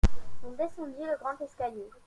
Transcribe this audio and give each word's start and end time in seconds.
On 0.43 0.49
descendit 0.53 1.05
le 1.05 1.15
grand 1.19 1.39
escalier. 1.45 1.87